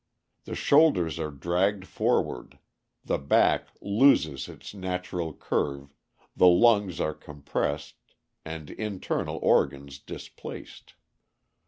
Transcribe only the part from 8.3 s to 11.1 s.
and internal organs displaced.